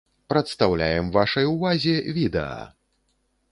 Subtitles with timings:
[0.31, 2.59] Прадстаўляем вашай ўвазе відэа!